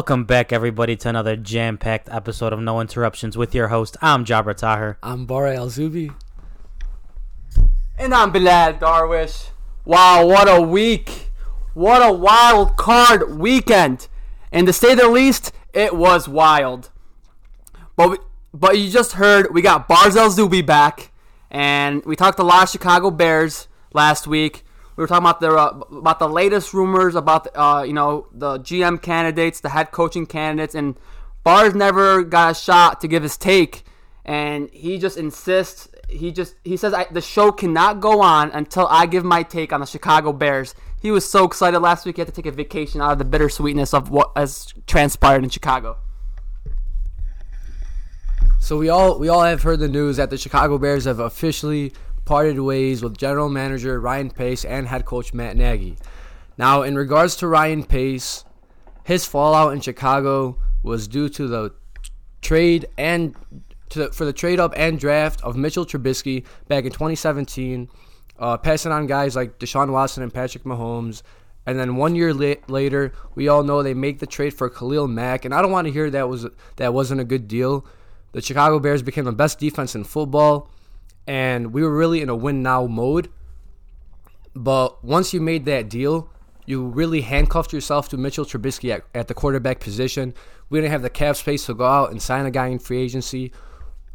[0.00, 3.98] Welcome back, everybody, to another jam-packed episode of No Interruptions with your host.
[4.00, 4.96] I'm Jabra Taher.
[5.02, 6.14] I'm Bara Al Zubi.
[7.98, 9.50] And I'm Bilal Darwish.
[9.84, 11.28] Wow, what a week.
[11.74, 14.08] What a wild card weekend.
[14.50, 16.88] And to say the least, it was wild.
[17.94, 18.16] But we,
[18.54, 21.12] but you just heard we got Barzell Zubi back,
[21.50, 24.64] and we talked a lot of Chicago Bears last week.
[25.00, 28.58] We were talking about the uh, about the latest rumors about uh, you know the
[28.58, 30.94] GM candidates, the head coaching candidates, and
[31.42, 33.84] Bars never got a shot to give his take,
[34.26, 35.88] and he just insists.
[36.10, 39.80] He just he says the show cannot go on until I give my take on
[39.80, 40.74] the Chicago Bears.
[41.00, 43.24] He was so excited last week he had to take a vacation out of the
[43.24, 45.96] bittersweetness of what has transpired in Chicago.
[48.58, 51.94] So we all we all have heard the news that the Chicago Bears have officially
[52.30, 55.96] parted ways with general manager Ryan Pace and head coach Matt Nagy.
[56.56, 58.44] Now, in regards to Ryan Pace,
[59.02, 61.74] his fallout in Chicago was due to the
[62.40, 63.34] trade and
[63.88, 67.88] the, for the trade up and draft of Mitchell Trubisky back in 2017,
[68.38, 71.22] uh, passing on guys like Deshaun Watson and Patrick Mahomes.
[71.66, 75.08] And then one year la- later, we all know they make the trade for Khalil
[75.08, 77.84] Mack, and I don't want to hear that was that wasn't a good deal.
[78.30, 80.70] The Chicago Bears became the best defense in football,
[81.30, 83.30] and we were really in a win now mode.
[84.52, 86.28] But once you made that deal,
[86.66, 90.34] you really handcuffed yourself to Mitchell Trubisky at, at the quarterback position.
[90.70, 93.00] We didn't have the cap space to go out and sign a guy in free
[93.00, 93.52] agency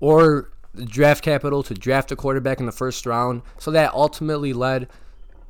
[0.01, 3.43] or the draft capital to draft a quarterback in the first round.
[3.59, 4.89] So that ultimately led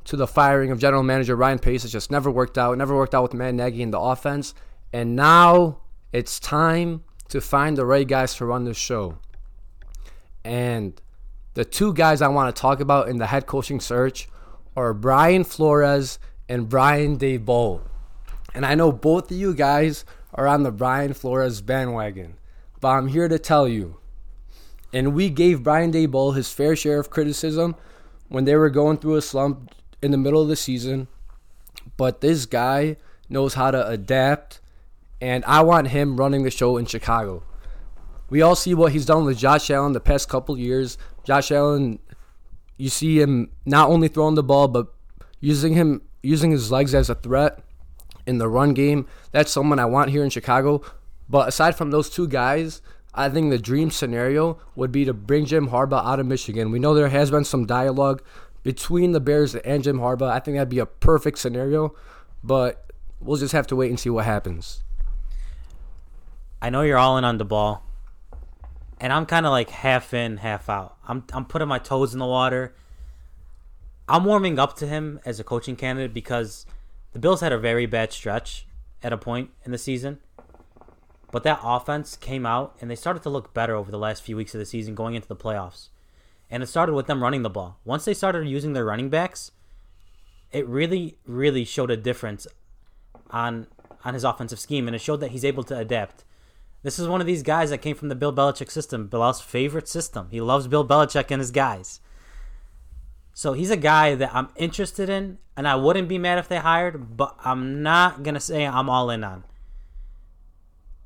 [0.04, 1.84] to the firing of general manager Ryan Pace.
[1.84, 2.74] It just never worked out.
[2.74, 4.54] It never worked out with Matt Nagy in the offense.
[4.94, 5.80] And now
[6.14, 9.18] it's time to find the right guys to run the show.
[10.44, 11.02] And
[11.56, 14.28] the two guys I want to talk about in the head coaching search
[14.76, 17.82] are Brian Flores and Brian Daboll.
[18.54, 22.36] And I know both of you guys are on the Brian Flores bandwagon,
[22.82, 23.98] but I'm here to tell you.
[24.94, 27.76] And we gave Brian Daboll his fair share of criticism
[28.28, 31.08] when they were going through a slump in the middle of the season.
[31.96, 32.98] But this guy
[33.30, 34.60] knows how to adapt,
[35.22, 37.44] and I want him running the show in Chicago.
[38.30, 40.98] We all see what he's done with Josh Allen the past couple years.
[41.26, 42.00] Josh Allen,
[42.78, 44.88] you see him not only throwing Daboll, but
[45.40, 47.60] using him using his legs as a threat
[48.26, 49.08] in the run game.
[49.32, 50.82] That's someone I want here in Chicago.
[51.30, 52.82] But aside from those two guys,
[53.14, 56.72] I think the dream scenario would be to bring Jim Harbaugh out of Michigan.
[56.72, 58.22] We know there has been some dialogue
[58.64, 60.30] between the Bears and Jim Harbaugh.
[60.30, 61.96] I think that'd be a perfect scenario,
[62.44, 64.84] but we'll just have to wait and see what happens.
[66.62, 67.84] I know you're all in on the ball,
[69.00, 70.98] and I'm kind of like half in, half out.
[71.08, 72.76] I'm I'm putting my toes in the water.
[74.08, 76.66] I'm warming up to him as a coaching candidate because
[77.14, 78.68] the Bills had a very bad stretch
[79.02, 80.20] at a point in the season.
[81.32, 84.38] But that offense came out and they started to look better over the last few
[84.38, 85.90] weeks of the season going into the playoffs.
[86.50, 87.80] And it started with them running the ball.
[87.84, 89.52] Once they started using their running backs,
[90.52, 92.48] it really, really showed a difference
[93.32, 93.68] on
[94.04, 96.25] on his offensive scheme and it showed that he's able to adapt.
[96.86, 99.88] This is one of these guys that came from the Bill Belichick system, Bilal's favorite
[99.88, 100.28] system.
[100.30, 102.00] He loves Bill Belichick and his guys.
[103.34, 106.60] So he's a guy that I'm interested in, and I wouldn't be mad if they
[106.60, 109.46] hired, but I'm not gonna say I'm all in on.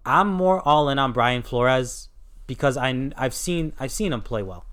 [0.05, 2.09] I'm more all in on Brian Flores
[2.45, 4.65] because I I've seen I've seen him play well.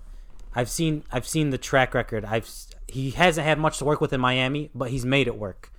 [0.53, 2.25] I've seen I've seen the track record.
[2.25, 2.49] I've
[2.89, 5.71] he hasn't had much to work with in Miami, but he's made it work.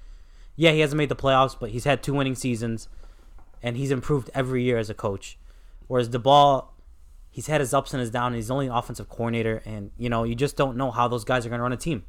[0.57, 2.89] Yeah, he hasn't made the playoffs, but he's had two winning seasons,
[3.63, 5.39] and he's improved every year as a coach.
[5.87, 6.69] Whereas Daboll,
[7.31, 8.33] he's had his ups and his downs.
[8.33, 11.25] And he's only an offensive coordinator, and you know you just don't know how those
[11.25, 12.05] guys are going to run a team.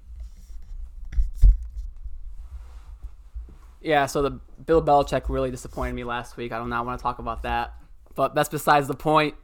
[3.81, 4.31] Yeah, so the
[4.66, 6.51] Bill Belichick really disappointed me last week.
[6.51, 7.74] I do not want to talk about that,
[8.13, 9.36] but that's besides the point.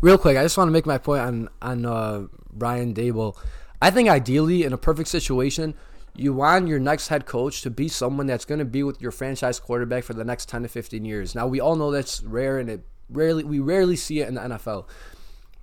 [0.00, 3.36] Real quick, I just want to make my point on on uh, Brian Daboll.
[3.80, 5.74] I think ideally, in a perfect situation,
[6.14, 9.10] you want your next head coach to be someone that's going to be with your
[9.10, 11.34] franchise quarterback for the next 10 to 15 years.
[11.34, 14.40] Now, we all know that's rare and it rarely we rarely see it in the
[14.40, 14.88] NFL.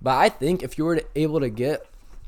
[0.02, 1.86] But I think if you were able to get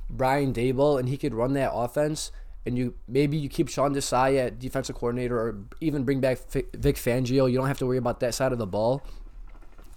[0.09, 2.31] Brian Daboll and he could run that offense
[2.65, 6.97] and you maybe you keep Sean Desai at defensive coordinator or even bring back Vic
[6.97, 9.03] Fangio, you don't have to worry about that side of the ball.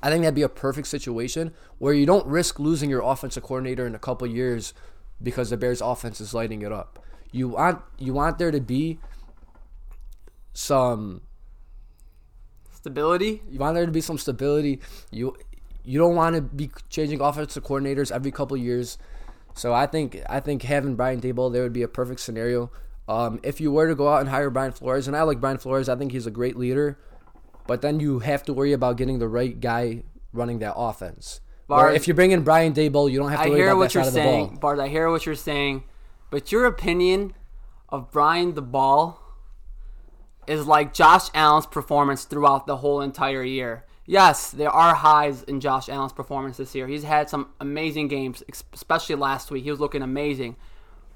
[0.01, 3.85] I think that'd be a perfect situation where you don't risk losing your offensive coordinator
[3.87, 4.73] in a couple years
[5.21, 7.03] because the Bears offense is lighting it up.
[7.31, 8.99] You want you want there to be
[10.53, 11.21] some
[12.71, 13.41] Stability.
[13.49, 14.79] you want there to be some stability.
[15.11, 15.35] You
[15.83, 18.97] you don't want to be changing offensive coordinators every couple years.
[19.55, 22.71] So I think I think having Brian Daboll there would be a perfect scenario.
[23.07, 25.57] Um, if you were to go out and hire Brian Flores, and I like Brian
[25.57, 26.97] Flores, I think he's a great leader.
[27.67, 31.41] but then you have to worry about getting the right guy running that offense.
[31.67, 33.91] Or if you bring in Brian Daboll, you don't have to I worry about that
[33.91, 34.47] side of the ball.
[34.59, 34.79] Bart.
[34.79, 35.83] I hear what you're saying,
[36.29, 37.33] but your opinion
[37.89, 39.17] of Brian Daboll
[40.47, 43.85] is like Josh Allen's performance throughout the whole entire year.
[44.05, 46.87] Yes, there are highs in Josh Allen's performance this year.
[46.87, 48.43] He's had some amazing games,
[48.73, 49.63] especially last week.
[49.63, 50.57] He was looking amazing,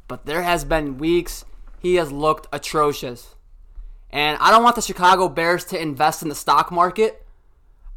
[0.07, 1.45] but there has been weeks
[1.79, 3.35] he has looked atrocious.
[4.09, 7.25] And I don't want the Chicago Bears to invest in the stock market.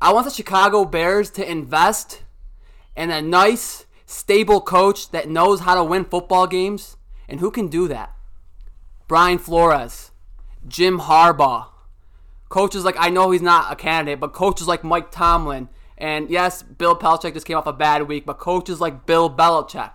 [0.01, 2.23] I want the Chicago Bears to invest
[2.97, 6.97] in a nice, stable coach that knows how to win football games.
[7.33, 8.15] And who can do that?
[9.09, 10.11] Brian Flores,
[10.69, 11.69] Jim Harbaugh,
[12.51, 16.63] coaches like I know he's not a candidate, but coaches like Mike Tomlin, and yes,
[16.63, 19.93] Bill Belichick just came off a bad week, but coaches like Bill Belichick.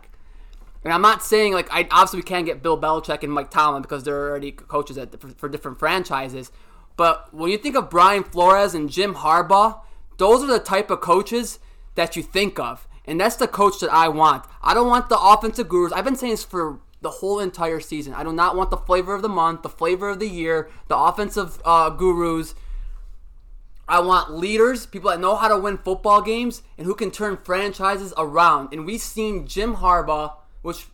[0.84, 3.84] And I'm not saying like I obviously we can't get Bill Belichick and Mike Tomlin
[3.84, 6.51] because they're already coaches at, for, for different franchises.
[6.95, 9.81] But when you think of Brian Flores and Jim Harbaugh,
[10.18, 11.60] those are the type of coaches
[11.94, 14.44] that you think of, and that's the coach that I want.
[14.63, 15.94] I don't want the offensive gurus.
[15.94, 18.13] I've been saying this for the whole entire season.
[18.13, 20.97] I do not want the flavor of the month, the flavor of the year, the
[20.97, 22.55] offensive uh, gurus.
[23.88, 27.38] I want leaders, people that know how to win football games and who can turn
[27.38, 28.69] franchises around.
[28.73, 30.88] And we've seen Jim Harbaugh, which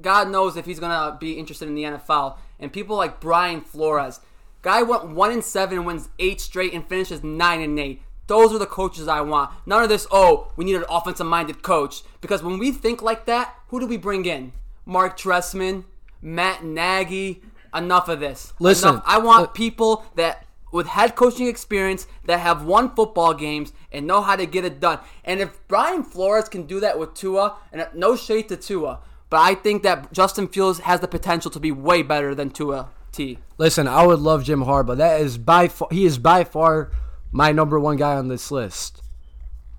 [0.00, 4.20] God knows if he's gonna be interested in the NFL, and people like Brian Flores.
[4.62, 8.02] Guy went one and seven, wins eight straight, and finishes nine and eight.
[8.26, 9.50] Those are the coaches I want.
[9.66, 10.06] None of this.
[10.10, 12.02] Oh, we need an offensive-minded coach.
[12.20, 14.52] Because when we think like that, who do we bring in?
[14.90, 15.84] Mark Trestman,
[16.20, 17.42] Matt Nagy.
[17.72, 18.52] Enough of this.
[18.58, 19.04] Listen, Enough.
[19.06, 24.06] I want look- people that with head coaching experience that have won football games and
[24.06, 24.98] know how to get it done.
[25.24, 29.00] And if Brian Flores can do that with Tua, and uh, no shade to Tua,
[29.30, 32.90] but I think that Justin Fields has the potential to be way better than Tua
[33.12, 33.38] T.
[33.58, 34.96] Listen, I would love Jim Harbaugh.
[34.96, 36.90] That is by far, he is by far
[37.30, 39.02] my number one guy on this list.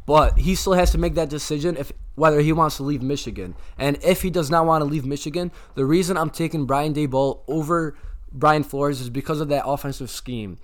[0.06, 3.56] But he still has to make that decision if whether he wants to leave Michigan.
[3.78, 7.42] And if he does not want to leave Michigan, the reason I'm taking Brian Daboll
[7.48, 7.96] over
[8.32, 10.58] Brian Flores is because of that offensive scheme.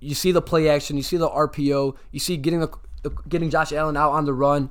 [0.00, 2.70] You see the play action, you see the RPO, you see getting the
[3.28, 4.70] getting Josh Allen out on the run.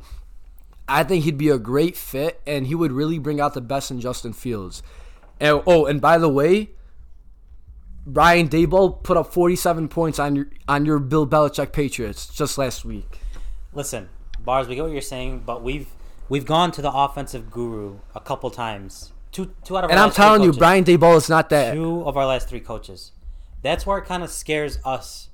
[0.88, 3.90] I think he'd be a great fit, and he would really bring out the best
[3.90, 4.84] in Justin Fields.
[5.40, 6.70] And, oh, and by the way,
[8.06, 12.86] Brian Daboll put up 47 points on your on your Bill Belichick Patriots just last
[12.86, 13.20] week.
[13.74, 14.10] Listen,
[14.46, 14.68] bars.
[14.68, 15.88] We get what you're saying, but we've
[16.30, 19.12] we've gone to the offensive guru a couple times.
[19.32, 20.54] Two two out of And our I'm last three telling you.
[20.54, 21.74] Brian Daboll is not that.
[21.74, 23.12] two of our last three coaches.
[23.62, 25.30] That's where it kind of scares us.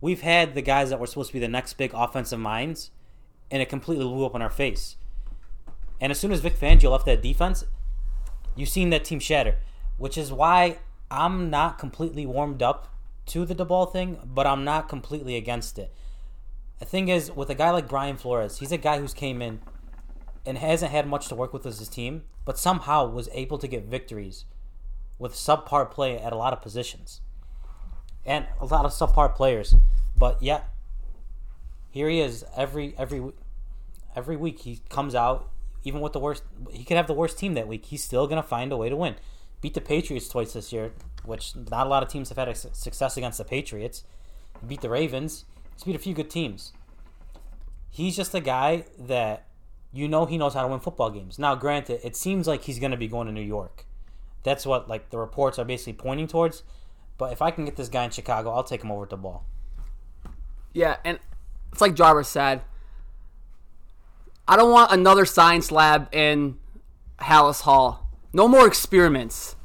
[0.00, 2.90] We've had the guys that were supposed to be the next big offensive minds,
[3.50, 4.96] and it completely blew up in our face.
[6.00, 7.64] And as soon as Vic Fangio left that defense,
[8.54, 9.56] you've seen that team shatter,
[9.96, 10.78] which is why
[11.10, 12.94] I'm not completely warmed up
[13.26, 15.92] to the Daboll thing, but I'm not completely against it.
[16.84, 19.60] The thing is, with a guy like Brian Flores, he's a guy who's came in
[20.44, 23.66] and hasn't had much to work with as his team, but somehow was able to
[23.66, 24.44] get victories
[25.18, 27.22] with subpar play at a lot of positions
[28.26, 29.76] and a lot of subpar players.
[30.14, 30.68] But yet,
[31.90, 33.32] here he is every every
[34.14, 34.60] every week.
[34.60, 35.48] He comes out
[35.84, 36.42] even with the worst.
[36.70, 37.86] He could have the worst team that week.
[37.86, 39.14] He's still gonna find a way to win.
[39.62, 40.92] Beat the Patriots twice this year,
[41.24, 44.04] which not a lot of teams have had success against the Patriots.
[44.68, 45.46] Beat the Ravens.
[45.74, 46.72] He's beat a few good teams.
[47.90, 49.46] He's just a guy that
[49.92, 51.38] you know he knows how to win football games.
[51.38, 53.86] Now, granted, it seems like he's gonna be going to New York.
[54.42, 56.62] That's what like the reports are basically pointing towards.
[57.16, 59.42] But if I can get this guy in Chicago, I'll take him over Daboll.
[60.72, 61.18] Yeah, and
[61.72, 62.62] it's like Jarvis said.
[64.46, 66.58] I don't want another science lab in
[67.18, 68.10] Halas Hall.
[68.32, 69.56] No more experiments.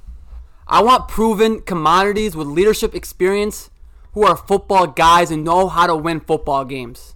[0.68, 3.72] I want proven commodities with leadership experience
[4.13, 7.16] who are football guys and know how to win football games.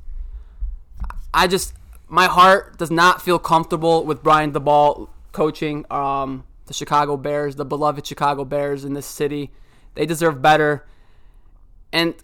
[1.34, 1.74] I just
[2.08, 7.66] my heart does not feel comfortable with Brian Daboll coaching um, the Chicago Bears, the
[7.66, 9.52] beloved Chicago Bears in this city.
[9.96, 10.86] They deserve better.
[11.92, 12.16] And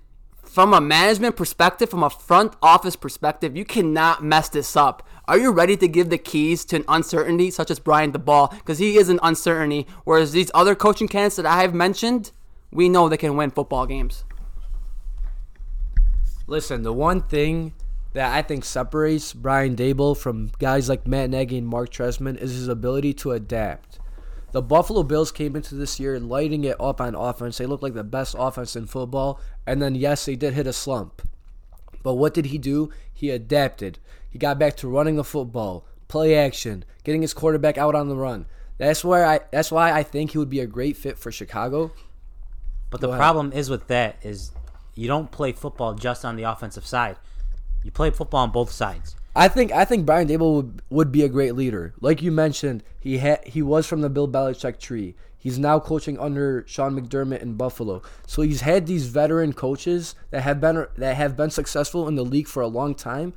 [0.43, 5.07] from a management perspective, from a front office perspective, you cannot mess this up.
[5.27, 8.49] Are you ready to give the keys to an uncertainty such as Brian Daboll?
[8.51, 9.85] Because he is an uncertainty.
[10.03, 12.31] Whereas these other coaching candidates that I have mentioned,
[12.71, 14.23] we know they can win football games.
[16.49, 17.73] Listen, the one thing
[18.13, 22.53] that I think separates Brian Daboll from guys like Matt Nagy and Mark Trestman is
[22.53, 23.99] his ability to adapt.
[24.51, 27.59] The Buffalo Bills came into this year lighting it up on offense.
[27.59, 29.39] They looked like the best offense in football.
[29.67, 31.21] And then, yes, they did hit a slump.
[32.01, 32.89] But what did he do?
[33.13, 33.99] He adapted.
[34.27, 38.15] He got back to running the football, play action, getting his quarterback out on the
[38.15, 38.47] run.
[38.79, 39.41] That's where I.
[39.51, 41.91] That's why I think he would be a great fit for Chicago.
[42.89, 44.51] But the problem is with that is
[44.99, 47.15] you don't play football just on the offensive side.
[47.83, 49.15] You play football on both sides.
[49.35, 51.93] I think I think Brian Daboll would, would be a great leader.
[52.01, 55.15] Like you mentioned, he had he was from the Bill Belichick tree.
[55.37, 58.01] He's now coaching under Sean McDermott in Buffalo.
[58.27, 62.25] So he's had these veteran coaches that have been that have been successful in the
[62.25, 63.33] league for a long time.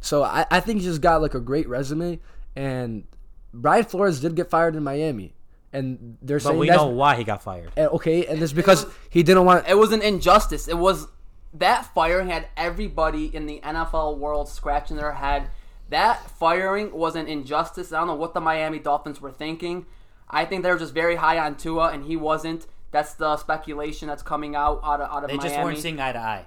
[0.00, 2.20] So I, I think he's just got like a great resume.
[2.54, 3.08] And
[3.52, 5.34] Brian Flores did get fired in Miami,
[5.74, 7.72] and they're But saying we that's know why he got fired.
[7.76, 9.68] and- okay, and it's because he didn't want.
[9.68, 10.68] It was an injustice.
[10.68, 11.08] It was
[11.52, 15.50] that firing had everybody in the NFL world scratching their head.
[15.90, 17.92] That firing was an injustice.
[17.92, 19.84] I don't know what the Miami Dolphins were thinking.
[20.30, 22.66] I think they were just very high on Tua, and he wasn't.
[22.90, 25.50] That's the speculation that's coming out out of, out of They Miami.
[25.50, 26.46] just weren't seeing eye to eye.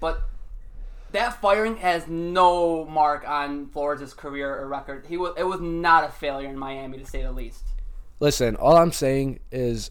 [0.00, 0.22] But
[1.12, 5.06] that firing has no mark on Flores' career or record.
[5.08, 7.64] He was it was not a failure in Miami to say the least.
[8.20, 9.90] Listen, all I'm saying is,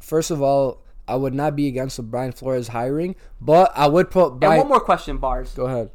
[0.00, 4.10] first of all, I would not be against the Brian Flores hiring, but I would
[4.10, 5.52] put And one more question, Bars.
[5.54, 5.90] Go ahead.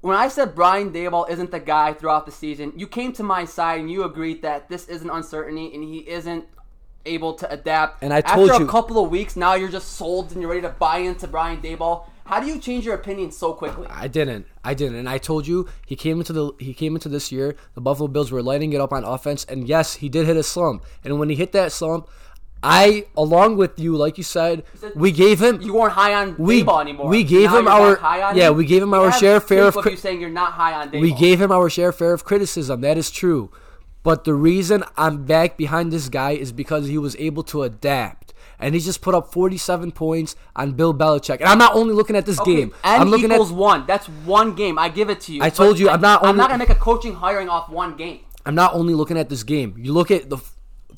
[0.00, 3.44] When I said Brian Daboll isn't the guy throughout the season, you came to my
[3.44, 6.46] side and you agreed that this is an uncertainty and he isn't
[7.04, 8.02] able to adapt.
[8.02, 10.50] And I told After you- a couple of weeks, now you're just sold and you're
[10.50, 12.04] ready to buy into Brian Daboll.
[12.30, 13.86] How do you change your opinion so quickly?
[13.90, 14.46] I didn't.
[14.64, 14.94] I didn't.
[14.96, 17.56] And I told you he came into the he came into this year.
[17.74, 20.42] The Buffalo Bills were lighting it up on offense, and yes, he did hit a
[20.44, 20.84] slump.
[21.04, 22.08] And when he hit that slump,
[22.62, 25.60] I, along with you, like you said, said we gave him.
[25.60, 27.08] You weren't high on We- Daboll anymore.
[27.08, 28.56] we gave Now him our- high on yeah, him?
[28.58, 31.00] we gave him our share fair of cri- you saying you're not high on Daboll.
[31.00, 32.80] we gave him our share fair of criticism.
[32.82, 33.50] That is true.
[34.02, 38.32] But the reason I'm back behind this guy is because he was able to adapt.
[38.60, 41.40] And he just put up 47 points on Bill Belichick.
[41.40, 42.74] And I'm not only looking at this Okay, game.
[42.84, 43.86] I'm looking equals at one.
[43.86, 44.78] That's one game.
[44.78, 45.42] I give it to you.
[45.42, 48.20] I told you, I'm not I'm not gonna make a coaching hiring off one game.
[48.46, 49.74] I'm not only looking at this game.
[49.78, 50.38] You look at the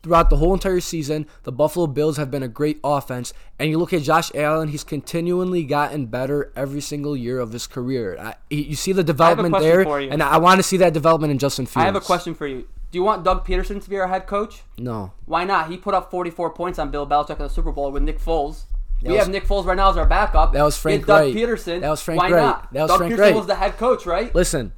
[0.02, 3.78] throughout the whole entire season, the Buffalo Bills have been a great offense, and you
[3.78, 4.68] look at Josh Allen.
[4.68, 8.16] He's continually gotten better every single year of his career.
[8.20, 11.66] I, you see the development there, and I want to see that development in Justin
[11.66, 11.82] Fields.
[11.82, 12.66] I have a question for you.
[12.92, 14.62] Do you want Doug Pederson to be our head coach?
[14.78, 15.68] No, Why not?
[15.70, 18.64] He put up 44 points on Bill Belichick in the Super Bowl with Nick Foles.
[19.02, 20.52] we was- have Nick Foles right now as our backup.
[20.52, 21.34] That was Frank Doug Reich.
[21.34, 21.80] Pederson.
[21.80, 22.42] That was Frank Why Reich.
[22.42, 22.72] not?
[22.72, 23.34] That was Doug Frank Pederson Reich.
[23.34, 24.32] was the head coach, right?
[24.34, 24.72] listen.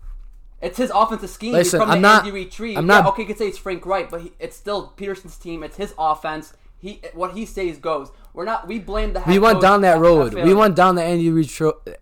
[0.63, 1.53] It's his offensive scheme.
[1.53, 2.75] Listen, I'm the not- Andy Reid tree.
[2.77, 5.37] I'm Yeah, not- okay, you could say it's Frank Reich, but he, it's still Pederson's
[5.37, 5.63] team.
[5.63, 6.55] It's his offense.
[6.79, 8.11] He what he says goes.
[8.33, 8.67] We're not.
[8.69, 9.21] We blame the.
[9.21, 10.33] Head We went down that road.
[10.35, 11.51] We went down the Andy Reid,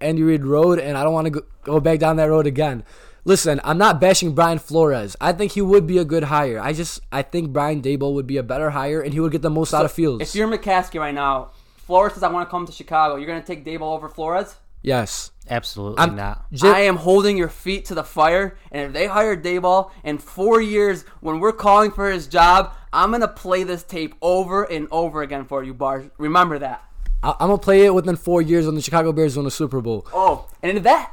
[0.00, 2.85] Andy Reid road, and I don't want to go, go back down that road again.
[3.25, 5.17] Listen, I'm not bashing Brian Flores.
[5.21, 6.59] I think he would be a good hire.
[6.61, 9.43] I just I think Brian Daboll would be a better hire, and he would get
[9.43, 10.23] the most out of Fields.
[10.23, 13.17] If you're McCaskey right now, Flores says I want to come to Chicago.
[13.17, 14.57] You're gonna take Daboll over Flores?
[14.85, 16.50] yes, Absolutely I'm not.
[16.52, 20.19] Jim- I am holding your feet to the fire, and if they hire Daboll in
[20.19, 24.88] four years, when we're calling for his job, I'm gonna play this tape over and
[24.91, 26.05] over again for you, Bar.
[26.19, 26.85] Remember that.
[27.23, 29.81] I, I'm gonna play it within four years when the Chicago Bears win the Super
[29.81, 30.07] Bowl.
[30.12, 31.12] Oh, and if that,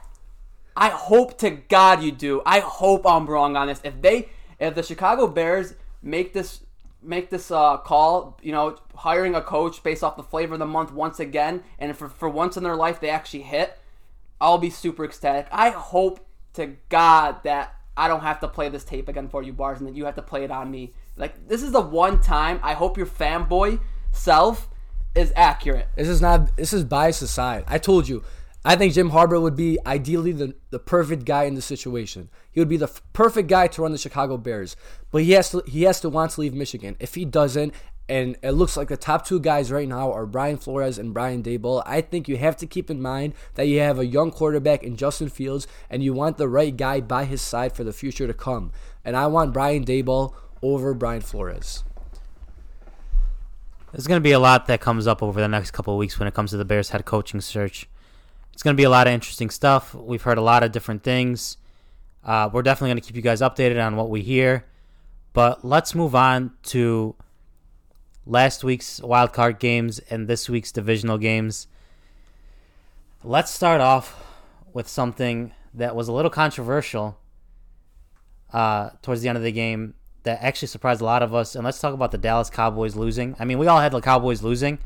[0.80, 2.42] I hope to God you do.
[2.46, 3.82] I hope I'm wrong on this.
[3.84, 6.62] If they, if the Chicago Bears make this,
[7.04, 10.66] make this uh, call, you know, hiring a coach based off the flavor of the
[10.66, 13.78] month once again, and for for once in their life they actually hit,
[14.40, 15.48] I'll be super ecstatic.
[15.52, 19.52] I hope to God that I don't have to play this tape again for you,
[19.52, 20.94] Bars, and that you have to play it on me.
[21.18, 23.82] Like this is the one time I hope your fanboy
[24.14, 24.70] self
[25.14, 25.90] is accurate.
[25.98, 26.56] This is not.
[26.56, 27.66] This is bias aside.
[27.68, 28.24] I told you.
[28.66, 32.30] I think Jim Harbaugh would be ideally the, the perfect guy in the situation.
[32.52, 34.76] He would be the f- perfect guy to run the Chicago Bears.
[35.12, 36.98] But he has to he has to want to leave Michigan.
[37.00, 37.74] If he doesn't,
[38.10, 41.42] and it looks like the top two guys right now are Brian Flores and Brian
[41.42, 44.84] Daboll, I think you have to keep in mind that you have a young quarterback
[44.84, 48.28] in Justin Fields, and you want the right guy by his side for the future
[48.28, 48.72] to come.
[49.06, 51.84] And I want Brian Daboll over Brian Flores.
[53.94, 56.20] There's going to be a lot that comes up over the next couple of weeks
[56.20, 57.88] when it comes to the Bears head coaching search.
[58.60, 59.96] It's going to be a lot of interesting stuff.
[59.96, 61.56] We've heard a lot of different things.
[62.26, 64.66] Uh, we're definitely going to keep you guys updated on what we hear.
[65.32, 67.16] But let's move on to
[68.26, 71.68] last week's wild card games and this week's divisional games.
[73.24, 74.22] Let's start off
[74.74, 77.18] with something that was a little controversial
[78.52, 81.56] uh, towards the end of the game that actually surprised a lot of us.
[81.56, 83.38] And let's talk about the Dallas Cowboys losing.
[83.40, 84.80] I mean, we all had the Cowboys losing,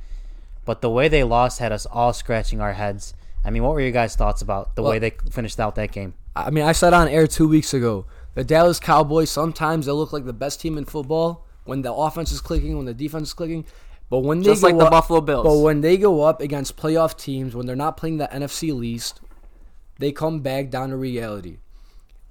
[0.63, 3.15] but the way they lost had us all scratching our heads.
[3.45, 5.91] I mean, what were your guys' thoughts about the Well- way they finished out that
[5.91, 6.13] game?
[6.35, 10.11] I mean, I said on air two weeks ago, the Dallas Cowboys sometimes they look
[10.13, 13.33] like the best team in football when the offense is clicking, when the defense is
[13.33, 13.65] clicking.
[14.09, 15.45] But when they Just go like the up, Buffalo Bills.
[15.45, 19.21] But when they go up against playoff teams, when they're not playing the NFC least,
[19.99, 21.57] they come back down to reality.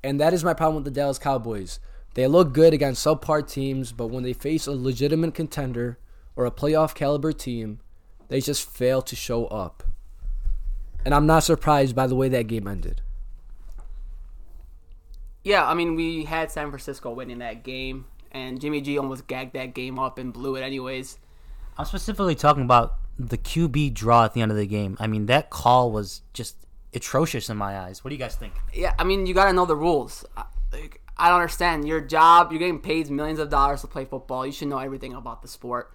[0.05, 1.79] And that is my problem with the Dallas Cowboys.
[2.15, 5.99] They look good against subpar teams, but when they face a legitimate contender
[6.37, 7.81] or a playoff caliber team,
[8.29, 9.83] They just fail to show up.
[11.05, 13.01] And I'm not surprised by the way that game ended.
[15.45, 19.55] Yeah, I mean, we had San Francisco winning that game, and Jimmy G almost gagged
[19.55, 21.19] that game up and blew it anyways.
[21.77, 24.97] I'm specifically talking about the QB draw at the end of the game.
[25.01, 26.57] I mean, that call was just
[26.95, 28.05] atrocious in my eyes.
[28.05, 28.53] What do you guys think?
[28.73, 30.25] Yeah, I mean, you got to know the rules.
[30.37, 31.87] I- Like, I don't understand.
[31.87, 34.47] Your job, you're getting paid millions of dollars to play football.
[34.47, 35.93] You should know everything about the sport.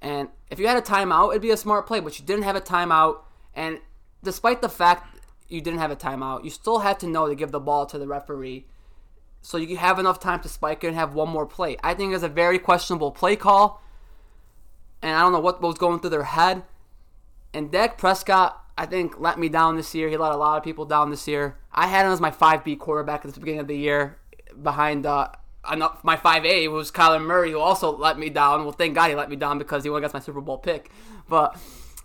[0.00, 2.54] And if you had a timeout, it'd be a smart play, but you didn't have
[2.56, 3.18] a timeout.
[3.54, 3.80] And
[4.22, 7.50] despite the fact you didn't have a timeout, you still had to know to give
[7.50, 8.66] the ball to the referee
[9.42, 11.76] so you have enough time to spike it and have one more play.
[11.82, 13.82] I think it's a very questionable play call.
[15.02, 16.62] And I don't know what was going through their head.
[17.54, 20.08] And Dak Prescott, I think, let me down this year.
[20.08, 21.56] He let a lot of people down this year.
[21.72, 24.18] I had him as my 5B quarterback at the beginning of the year
[24.62, 25.28] behind uh,
[26.02, 28.62] my 5A was Kyler Murray, who also let me down.
[28.64, 30.90] Well, thank God he let me down because he went against my Super Bowl pick.
[31.28, 31.56] But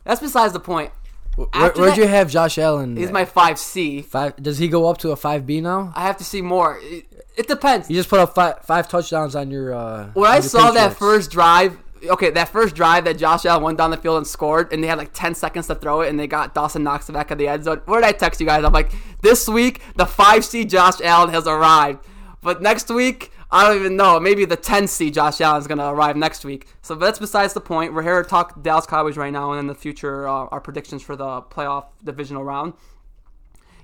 [0.05, 0.91] that's besides the point.
[1.35, 2.95] Where, where'd that- you have Josh Allen?
[2.97, 4.05] He's my 5C.
[4.05, 4.35] five.
[4.37, 5.91] Does he go up to a five B now?
[5.95, 6.79] I have to see more.
[6.81, 7.89] It, it depends.
[7.89, 9.73] You just put up five five touchdowns on your.
[9.73, 13.45] Uh, When on I your saw that first drive, okay, that first drive that Josh
[13.45, 16.01] Allen went down the field and scored, and they had like 10 seconds to throw
[16.01, 17.81] it, and they got Dawson Knox back of the end zone.
[17.85, 18.63] Where did I text you guys?
[18.63, 21.99] I'm like, this week, the 5C Josh Allen has arrived.
[22.41, 24.19] But next week, I don't even know.
[24.19, 26.67] Maybe the 10C Josh Allen is going to arrive next week.
[26.81, 27.93] So that's besides the point.
[27.93, 31.03] We're here to talk Dallas Cowboys right now, and in the future, uh, our predictions
[31.03, 32.73] for the playoff divisional round.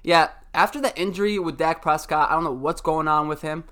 [0.04, 3.66] Yeah, after the injury with Dak Prescott, I don't know what's going on with him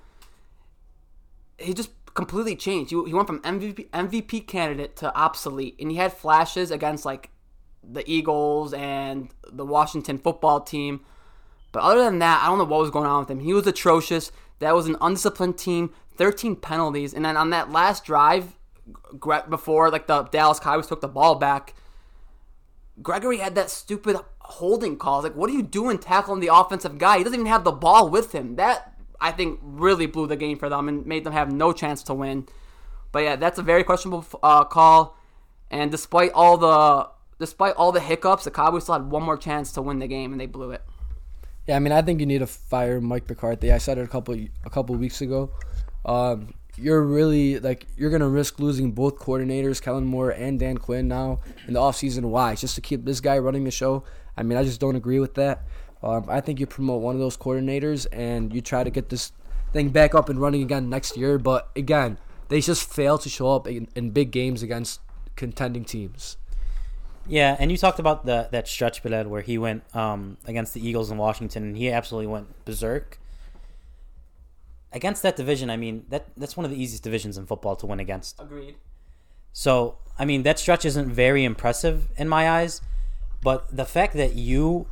[1.60, 2.90] he just completely changed.
[2.90, 7.30] He, he went from MVP MVP candidate to obsolete, and he had flashes against like
[7.82, 11.00] the Eagles and the Washington football team.
[11.72, 13.40] But other than that, I don't know what was going on with him.
[13.40, 14.32] He was atrocious.
[14.60, 15.92] That was an undisciplined team.
[16.16, 18.54] 13 penalties, and then on that last drive,
[19.48, 21.74] before like the Dallas Cowboys took the ball back,
[23.02, 25.22] Gregory had that stupid holding call.
[25.22, 27.18] Like, what are you doing tackling the offensive guy?
[27.18, 28.56] He doesn't even have the ball with him.
[28.56, 32.02] That I think really blew the game for them and made them have no chance
[32.04, 32.46] to win.
[33.12, 35.16] But yeah, that's a very questionable uh, call.
[35.70, 39.72] And despite all the despite all the hiccups, the Cowboys still had one more chance
[39.72, 40.82] to win the game, and they blew it.
[41.70, 43.70] Yeah, I mean, I think you need to fire Mike McCarthy.
[43.70, 45.52] I said it a couple a couple weeks ago.
[46.04, 51.06] Um, you're really like you're gonna risk losing both coordinators, Kellen Moore and Dan Quinn,
[51.06, 52.24] now in the offseason.
[52.24, 52.56] Why?
[52.56, 54.02] Just to keep this guy running the show?
[54.36, 55.62] I mean, I just don't agree with that.
[56.02, 59.30] Um, I think you promote one of those coordinators and you try to get this
[59.72, 61.38] thing back up and running again next year.
[61.38, 64.98] But again, they just fail to show up in, in big games against
[65.36, 66.36] contending teams.
[67.26, 70.86] Yeah, and you talked about the that stretch, Bilal, where he went um, against the
[70.86, 73.18] Eagles in Washington, and he absolutely went berserk.
[74.92, 77.86] Against that division, I mean that that's one of the easiest divisions in football to
[77.86, 78.40] win against.
[78.40, 78.76] Agreed.
[79.52, 82.80] So, I mean, that stretch isn't very impressive in my eyes,
[83.42, 84.86] but the fact that you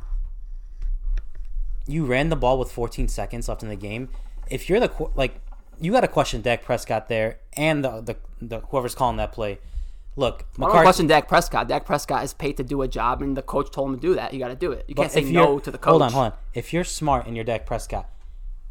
[1.87, 4.09] you ran the ball with 14 seconds left in the game,
[4.49, 5.41] if you're the like
[5.81, 9.59] you got to question Dak Prescott there and the, the the whoever's calling that play.
[10.15, 11.67] Look, I don't question Dak Prescott.
[11.69, 14.15] Dak Prescott is paid to do a job, and the coach told him to do
[14.15, 14.33] that.
[14.33, 14.85] You got to do it.
[14.87, 15.91] You can't say no to the coach.
[15.91, 16.33] Hold on, hold on.
[16.53, 18.09] If you're smart and you're Dak Prescott,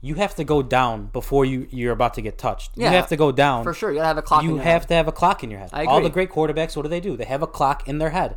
[0.00, 2.72] you have to go down before you you're about to get touched.
[2.76, 4.42] Yeah, you have to go down For sure, you gotta have a clock.
[4.44, 4.88] in You have head.
[4.88, 5.70] to have a clock in your head.
[5.72, 7.16] I All the great quarterbacks, what do they do?
[7.16, 8.36] They have a clock in their head.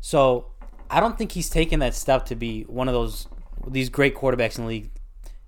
[0.00, 0.46] So
[0.90, 3.26] I don't think he's taken that step to be one of those
[3.66, 4.90] these great quarterbacks in the league.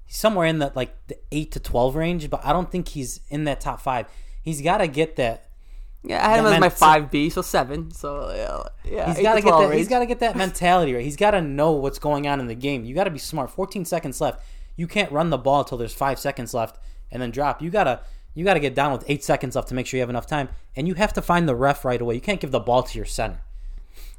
[0.05, 3.21] He's somewhere in the like the eight to twelve range, but I don't think he's
[3.29, 4.07] in that top five.
[4.43, 5.48] He's got to get that.
[6.05, 7.91] Yeah, I had him as my five B, so seven.
[7.91, 9.13] So yeah, yeah.
[9.13, 9.75] He's got to get that.
[9.75, 11.05] He's got to get that mentality right.
[11.05, 12.85] He's got to know what's going on in the game.
[12.85, 13.51] You got to be smart.
[13.51, 14.45] Fourteen seconds left.
[14.77, 16.79] You can't run the ball until there's five seconds left
[17.11, 17.61] and then drop.
[17.61, 18.01] You gotta
[18.35, 20.49] you gotta get down with eight seconds left to make sure you have enough time.
[20.77, 22.15] And you have to find the ref right away.
[22.15, 23.43] You can't give the ball to your center.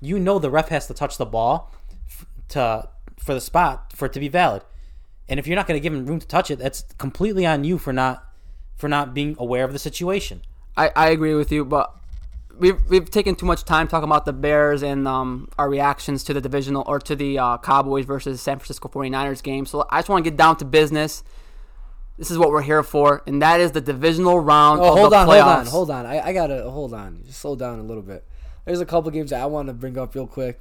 [0.02, 1.74] You know the ref has to touch the ball
[2.08, 4.64] f- to for the spot for it to be valid.
[5.30, 7.64] And if you're not going to give him room to touch it, that's completely on
[7.64, 8.26] you for not
[8.76, 10.42] for not being aware of the situation.
[10.80, 11.94] I, I agree with you, but
[12.58, 16.34] we've we've taken too much time talking about the Bears and um, our reactions to
[16.34, 19.66] the divisional or to the uh, Cowboys versus San Francisco 49ers game.
[19.66, 21.24] So I just want to get down to business.
[22.18, 25.12] This is what we're here for, and that is the divisional round Oh, of hold
[25.14, 25.68] the on, playoffs.
[25.68, 26.06] hold on, hold on.
[26.06, 27.22] I, I gotta hold on.
[27.26, 28.26] Just slow down a little bit.
[28.66, 30.60] There's a couple games that I want to bring up real quick.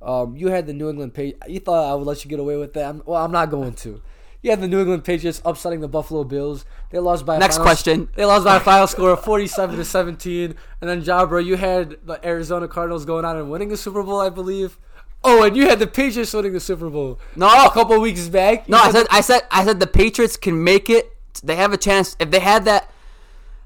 [0.00, 1.48] Um, you had the New England Patriots.
[1.48, 2.88] You thought I would let you get away with that.
[2.88, 4.00] I'm, well, I'm not going to.
[4.46, 6.64] You had the New England Patriots upsetting the Buffalo Bills.
[6.92, 8.08] They lost by Next final- question.
[8.14, 10.54] They lost by a final score of 47 to 17.
[10.80, 14.20] And then Jabra, you had the Arizona Cardinals going on and winning the Super Bowl,
[14.20, 14.78] I believe.
[15.24, 17.18] Oh, and you had the Patriots winning the Super Bowl.
[17.34, 17.48] No.
[17.48, 18.68] a couple weeks back.
[18.68, 21.12] No, I said I said I said the Patriots can make it.
[21.42, 22.88] They have a chance if they had that.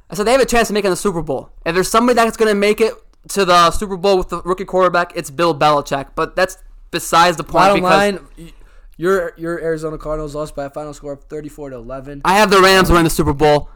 [0.09, 1.51] I said they have a chance of in the Super Bowl.
[1.67, 2.95] If there's somebody that's going to make it
[3.29, 6.13] to the Super Bowl with the rookie quarterback, it's Bill Belichick.
[6.15, 6.57] But that's
[6.91, 8.53] besides the point Bottom because line,
[9.01, 12.21] your your Arizona Cardinals lost by a final score of 34 to 11.
[12.25, 13.71] I have the Rams winning the Super Bowl,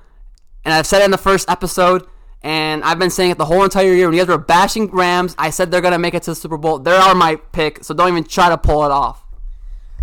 [0.64, 2.06] and I've said it in the first episode,
[2.42, 4.06] and I've been saying it the whole entire year.
[4.06, 6.58] When you guys were bashing Rams, I said they're gonna make it to the Super
[6.58, 6.78] Bowl.
[6.78, 9.24] They are my pick, so don't even try to pull it off.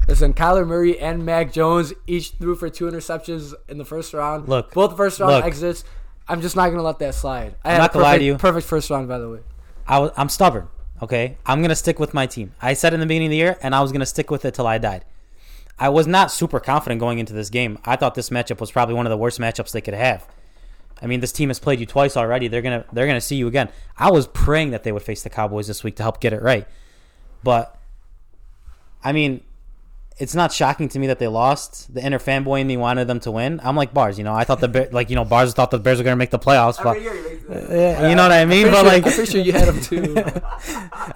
[0.08, 4.50] Listen, Kyler Murray and Mac Jones each threw for two interceptions in the first round.
[4.50, 5.46] Look, both first round look.
[5.46, 5.84] exits.
[6.28, 7.56] I'm just not gonna let that slide.
[7.64, 8.38] I I'm had not gonna lie to you.
[8.38, 9.40] Perfect first round, by the way.
[9.88, 10.68] I was, I'm stubborn.
[11.02, 12.54] Okay, I'm gonna stick with my team.
[12.62, 14.54] I said in the beginning of the year, and I was gonna stick with it
[14.54, 15.04] till I died.
[15.80, 17.80] I was not super confident going into this game.
[17.84, 20.28] I thought this matchup was probably one of the worst matchups they could have.
[21.02, 22.48] I mean, this team has played you twice already.
[22.48, 23.70] They're gonna they're gonna see you again.
[23.98, 26.42] I was praying that they would face the Cowboys this week to help get it
[26.44, 26.68] right,
[27.44, 27.80] but
[29.04, 29.42] I mean,
[30.22, 31.94] it's not shocking to me that they lost.
[31.94, 33.60] The inner fanboy in me wanted them to win.
[33.64, 34.34] I'm like Bars, you know.
[34.34, 36.40] I thought the Bear, like you know Bars thought the Bears were gonna make the
[36.40, 38.68] playoffs, but yeah, you know what I mean.
[38.68, 40.16] Pretty But sure- like, I'm pretty sure you had them too.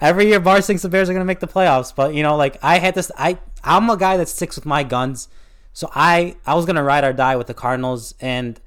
[0.00, 2.36] Every year, Bars thinks the Bears are going to make the playoffs, but you know,
[2.36, 3.10] like I had this.
[3.16, 5.28] I I'm a guy that sticks with my guns,
[5.72, 8.60] so I I was going to ride or die with the Cardinals, and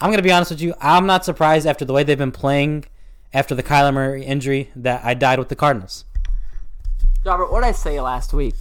[0.00, 0.74] I'm going to be honest with you.
[0.80, 2.86] I'm not surprised after the way they've been playing
[3.32, 6.04] after the Kyler Murray injury that I died with the Cardinals.
[7.24, 8.54] Robert, what did I say last week?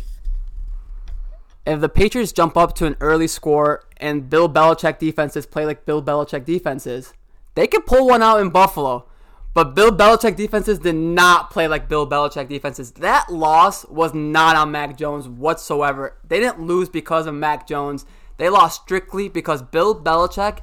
[1.65, 5.86] If the Patriots jump up to an early score and Bill Belichick defenses play like
[5.86, 7.13] Bill Belichick defenses,
[7.56, 9.06] they could pull one out in Buffalo.
[9.54, 12.91] But Bill Belichick defenses did not play like Bill Belichick defenses.
[12.91, 16.17] That loss was not on Mac Jones whatsoever.
[16.28, 18.06] They didn't lose because of Mac Jones.
[18.38, 20.60] They lost strictly because Bill Belichick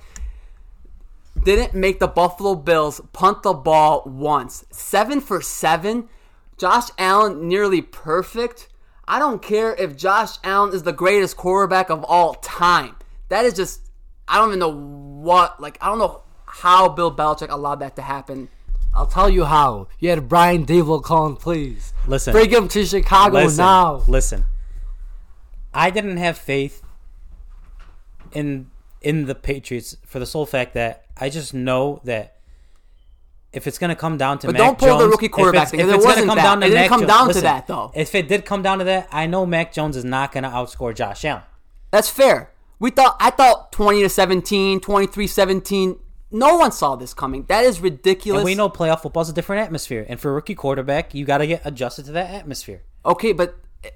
[1.44, 4.64] didn't make the Buffalo Bills punt the ball once.
[4.70, 6.08] Seven for seven.
[6.58, 8.68] Josh Allen nearly perfect.
[9.10, 12.94] I don't care if Josh Allen is the greatest quarterback of all time.
[13.28, 13.90] That is just
[14.28, 18.02] I don't even know what like I don't know how Bill Belichick allowed that to
[18.02, 18.48] happen.
[18.94, 19.88] I'll tell you how.
[19.98, 21.92] You had Brian Daboll calling, please.
[22.06, 24.04] Listen, Bring him to Chicago listen, now.
[24.06, 24.44] listen.
[25.74, 26.80] I didn't have faith
[28.30, 28.70] in
[29.02, 32.36] in the Patriots for the sole fact that I just know that
[33.52, 35.32] if it's going to come down to But Mac don't pull the Jones- rookie if
[35.32, 35.80] quarterback it's- thing.
[35.80, 36.42] if There it's gonna come that.
[36.44, 37.90] down to It didn't Mac come Jo- down to listen, that, though.
[37.94, 40.50] If it did come down to that, I know Mac Jones is not going to
[40.50, 41.42] outscore Josh Allen.
[41.90, 42.50] That's fair.
[42.78, 45.98] We thought I thought 20 to 17, 23-17.
[46.30, 47.44] No one saw this coming.
[47.48, 48.40] That is ridiculous.
[48.40, 51.24] And we know playoff football is a different atmosphere, and for a rookie quarterback, you
[51.24, 52.82] got to get adjusted to that atmosphere.
[53.04, 53.88] Okay, but eh,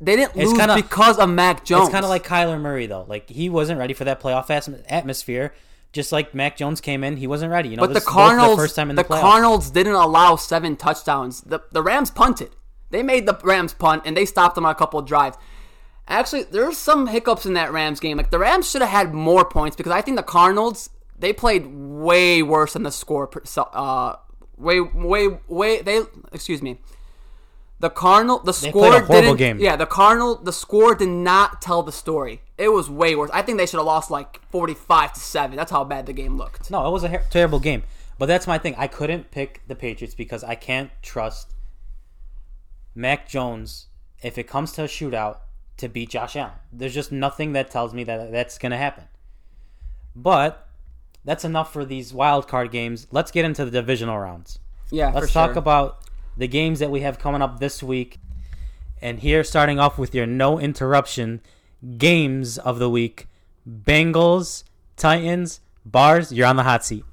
[0.00, 1.88] they didn't It's lose kinda- because of Mac Jones.
[1.88, 3.04] It's kind of like Kyler Murray though.
[3.08, 4.48] Like he wasn't ready for that playoff
[4.88, 5.52] atmosphere.
[5.94, 7.68] Just like Mac Jones came in, he wasn't ready.
[7.70, 9.20] You know, But the Cardinals, the first time in the, the, playoffs.
[9.20, 11.40] Cardinals didn't allow seven touchdowns.
[11.42, 12.50] The the Rams punted.
[12.90, 15.38] They made the Rams punt and they stopped them on a couple of drives.
[16.06, 18.16] Actually, there's some hiccups in that Rams game.
[18.16, 21.66] Like the Rams should have had more points because I think the Cardinals they played
[21.66, 23.30] way worse than the score.
[23.56, 24.16] Uh,
[24.58, 26.02] way way way they
[26.32, 26.80] excuse me.
[27.84, 29.58] The Cardinal the a score didn't game.
[29.58, 32.40] yeah the Cardinal the score did not tell the story.
[32.56, 33.28] It was way worse.
[33.30, 35.54] I think they should have lost like 45 to 7.
[35.54, 36.70] That's how bad the game looked.
[36.70, 37.82] No, it was a her- terrible game.
[38.18, 38.74] But that's my thing.
[38.78, 41.52] I couldn't pick the Patriots because I can't trust
[42.94, 43.88] Mac Jones
[44.22, 45.40] if it comes to a shootout
[45.76, 46.52] to beat Josh Allen.
[46.72, 49.04] There's just nothing that tells me that that's going to happen.
[50.16, 50.66] But
[51.22, 53.08] that's enough for these wild card games.
[53.10, 54.58] Let's get into the divisional rounds.
[54.90, 55.58] Yeah, Let's talk sure.
[55.58, 55.98] about
[56.36, 58.18] the games that we have coming up this week.
[59.00, 61.40] And here, starting off with your no interruption
[61.98, 63.26] games of the week
[63.68, 64.64] Bengals,
[64.96, 67.04] Titans, Bars, you're on the hot seat.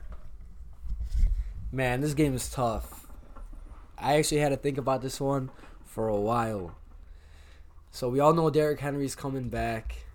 [1.72, 3.08] Man, this game is tough.
[3.98, 5.50] I actually had to think about this one
[5.86, 6.76] for a while.
[7.92, 10.06] So we all know Derrick Henry's coming back.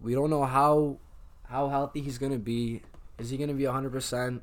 [0.00, 0.98] We don't know how
[1.44, 2.82] how healthy he's gonna be.
[3.18, 4.42] Is he gonna be hundred percent?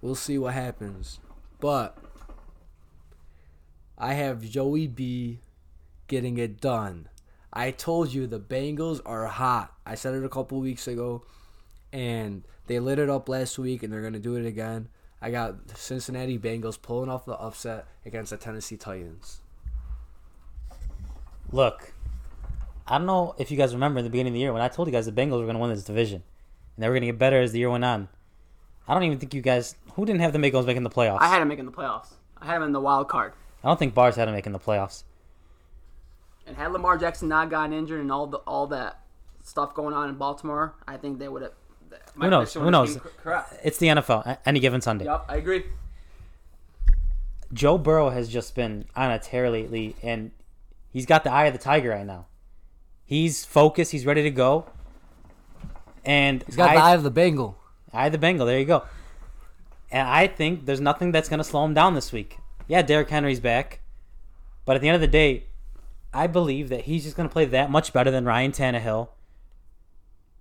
[0.00, 1.18] We'll see what happens.
[1.60, 1.96] But
[3.98, 5.40] I have Joey B
[6.06, 7.08] getting it done.
[7.52, 9.72] I told you the Bengals are hot.
[9.86, 11.24] I said it a couple weeks ago,
[11.92, 14.88] and they lit it up last week, and they're gonna do it again.
[15.20, 19.40] I got Cincinnati Bengals pulling off the upset against the Tennessee Titans.
[21.50, 21.94] Look,
[22.86, 24.68] I don't know if you guys remember in the beginning of the year when I
[24.68, 26.22] told you guys the Bengals were going to win this division
[26.76, 28.08] and they were going to get better as the year went on.
[28.86, 31.18] I don't even think you guys who didn't have the Bengals making the playoffs.
[31.20, 32.12] I had him making the playoffs.
[32.40, 33.32] I had him in the wild card.
[33.66, 35.02] I don't think Bars had them making the playoffs.
[36.46, 39.00] And had Lamar Jackson not gotten injured and all the all that
[39.42, 41.50] stuff going on in Baltimore, I think they would have.
[42.14, 42.54] Who knows?
[42.54, 42.96] Who knows?
[43.64, 44.38] It's the NFL.
[44.46, 45.06] Any given Sunday.
[45.06, 45.64] Yep, I agree.
[47.52, 50.30] Joe Burrow has just been on a tear lately, and
[50.92, 52.26] he's got the eye of the tiger right now.
[53.04, 53.90] He's focused.
[53.90, 54.66] He's ready to go.
[56.04, 57.58] And He's got I, the eye of the Bengal.
[57.92, 58.46] eye of the Bengal.
[58.46, 58.84] There you go.
[59.90, 62.38] And I think there's nothing that's going to slow him down this week.
[62.68, 63.80] Yeah, Derrick Henry's back.
[64.64, 65.44] But at the end of the day,
[66.12, 69.08] I believe that he's just going to play that much better than Ryan Tannehill.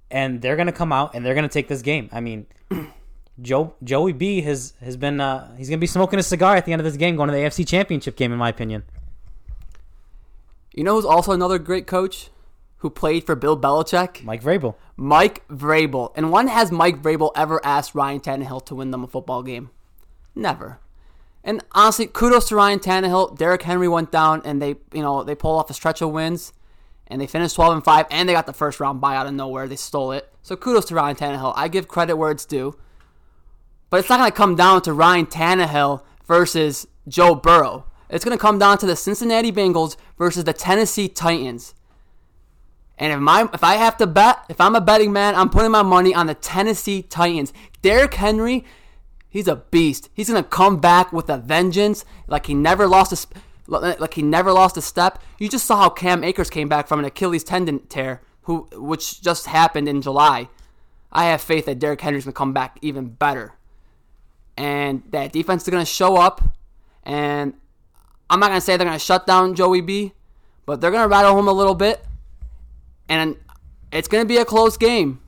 [0.10, 2.10] And they're going to come out and they're going to take this game.
[2.12, 2.48] I mean,
[3.42, 6.66] Joe Joey B has has been uh, he's going to be smoking a cigar at
[6.66, 8.84] the end of this game going to the AFC Championship game in my opinion.
[10.74, 12.30] You know who's also another great coach
[12.78, 14.24] who played for Bill Belichick?
[14.24, 14.76] Mike Vrabel.
[14.96, 16.12] Mike Vrabel.
[16.16, 19.70] And when has Mike Vrabel ever asked Ryan Tannehill to win them a football game?
[20.34, 20.80] Never.
[21.46, 23.38] And honestly, kudos to Ryan Tannehill.
[23.38, 26.52] Derrick Henry went down, and they, you know, they pulled off a stretch of wins,
[27.06, 29.34] and they finished 12 and 5, and they got the first round bye out of
[29.34, 29.68] nowhere.
[29.68, 30.34] They stole it.
[30.42, 31.54] So kudos to Ryan Tannehill.
[31.56, 32.76] I give credit where it's due.
[33.92, 37.86] But it's not going to come down to Ryan Tannehill versus Joe Burrow.
[38.10, 41.76] It's going to come down to the Cincinnati Bengals versus the Tennessee Titans.
[42.98, 45.72] And if my if I have to bet, if I'm a betting man, I'm putting
[45.72, 47.52] my money on the Tennessee Titans.
[47.82, 48.64] Derrick Henry,
[49.36, 50.10] he's a beast.
[50.14, 53.36] He's gonna come back with a vengeance, like he never lost a sp-
[53.72, 55.22] eh, like he never lost a step.
[55.40, 59.22] You just saw how Cam Akers came back from an Achilles tendon tear, who which
[59.22, 60.50] just happened in July.
[61.12, 63.54] I have faith that Derrick Henry's gonna come back even better,
[64.58, 66.42] and that defense is gonna show up.
[67.04, 67.54] And
[68.30, 70.14] I'm not gonna say they're gonna shut down Joey B,
[70.66, 72.04] but they're gonna rattle him a little bit
[73.10, 73.38] and
[73.92, 75.20] it's to be a close game.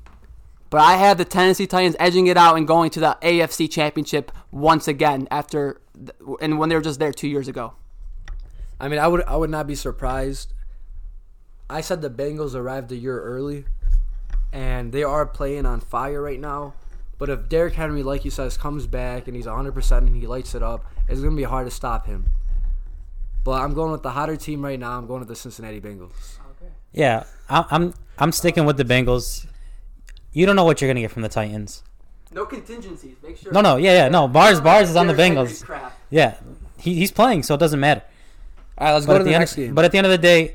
[0.69, 4.31] But I have the Tennessee Titans edging it out and going to the AFC Championship
[4.51, 5.81] once again after
[6.41, 7.73] and when they were just there 2 years ago.
[8.79, 10.53] I mean, I would I would not be surprised.
[11.69, 13.65] I said the Bengals arrived a year early,
[14.53, 16.73] and they are playing on fire right now.
[17.17, 20.53] But if Derrick Henry, like you says, comes back and he's 100% and he lights
[20.53, 22.29] it up, it's going to be hard to stop him.
[23.43, 24.91] But I'm going with the hotter team right now.
[24.97, 26.37] I'm going with the Cincinnati Bengals.
[26.93, 29.47] Yeah, I- I'm I'm sticking with the Bengals.
[30.37, 31.81] You don't know what you're gonna get from the Titans.
[32.31, 33.15] No contingencies.
[33.23, 33.51] Make sure.
[33.51, 34.27] No, no, yeah, yeah, no.
[34.27, 35.67] Bars, Bars is on the Bengals.
[36.11, 36.37] Yeah,
[36.77, 38.03] he, he's playing, so it doesn't matter.
[38.77, 39.73] All right, let's But go to the, the end, next game.
[39.73, 40.53] but at the end of the day,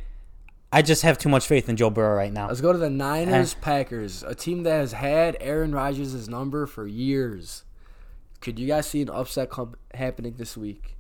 [0.72, 2.46] I just have too much faith in Joe Burrow right now.
[2.46, 3.58] let's go to the Niners eh.
[3.60, 7.64] Packers, a team that has had Aaron Rodgers' number for years.
[8.40, 10.96] Could you guys see an upset come, happening this week?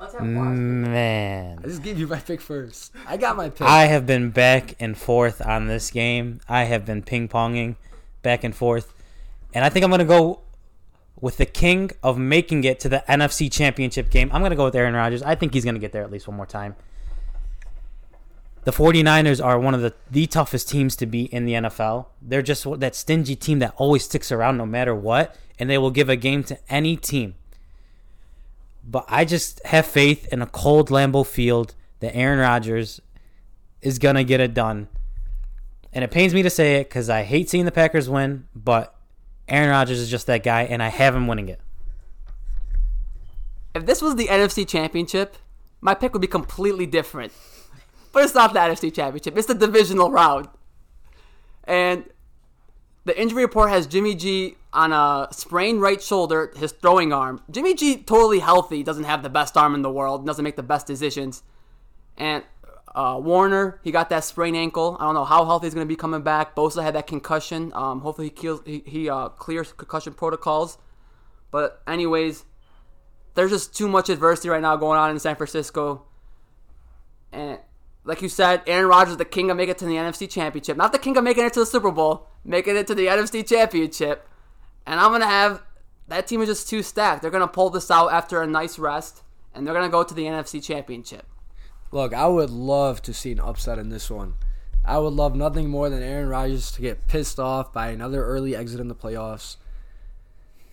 [0.00, 0.88] Let's have Mm.
[0.88, 2.92] Man, I just gave you my pick first.
[3.06, 3.62] I got my pick.
[3.62, 6.40] I have been back and forth on this game.
[6.48, 7.76] I have been ping ponging
[8.22, 8.94] back and forth,
[9.52, 10.40] and I think I'm gonna go
[11.20, 14.30] with the king of making it to the NFC Championship game.
[14.32, 15.22] I'm gonna go with Aaron Rodgers.
[15.22, 16.76] I think he's gonna get there at least one more time.
[18.64, 22.06] The 49ers are one of the, the toughest teams to beat in the NFL.
[22.20, 25.90] They're just that stingy team that always sticks around no matter what, and they will
[25.90, 27.34] give a game to any team.
[28.90, 33.00] But I just have faith in a cold Lambeau field that Aaron Rodgers
[33.82, 34.88] is going to get it done.
[35.92, 38.94] And it pains me to say it because I hate seeing the Packers win, but
[39.46, 41.60] Aaron Rodgers is just that guy, and I have him winning it.
[43.74, 45.36] If this was the NFC Championship,
[45.82, 47.32] my pick would be completely different.
[48.12, 49.36] But it's not the NFC Championship.
[49.36, 50.48] It's the divisional round.
[51.64, 52.04] And
[53.08, 57.42] the injury report has Jimmy G on a sprained right shoulder, his throwing arm.
[57.50, 60.62] Jimmy G totally healthy, doesn't have the best arm in the world, doesn't make the
[60.62, 61.42] best decisions.
[62.18, 62.44] And
[62.94, 64.98] uh, Warner, he got that sprained ankle.
[65.00, 66.54] I don't know how healthy he's going to be coming back.
[66.54, 67.72] Bosa had that concussion.
[67.74, 70.76] Um, hopefully he, kills, he, he uh, clears concussion protocols.
[71.50, 72.44] But anyways,
[73.34, 76.04] there's just too much adversity right now going on in San Francisco.
[77.32, 77.58] And
[78.08, 80.78] like you said, Aaron Rodgers the king of making it to the NFC Championship.
[80.78, 83.46] Not the king of making it to the Super Bowl, making it to the NFC
[83.46, 84.26] Championship.
[84.86, 85.62] And I'm going to have
[86.08, 87.20] that team is just too stacked.
[87.20, 89.22] They're going to pull this out after a nice rest,
[89.54, 91.26] and they're going to go to the NFC Championship.
[91.92, 94.36] Look, I would love to see an upset in this one.
[94.86, 98.56] I would love nothing more than Aaron Rodgers to get pissed off by another early
[98.56, 99.56] exit in the playoffs.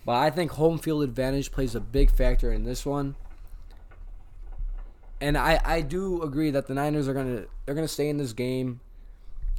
[0.06, 3.14] But I think home field advantage plays a big factor in this one.
[5.20, 8.32] And I, I do agree that the Niners are gonna they're gonna stay in this
[8.32, 8.80] game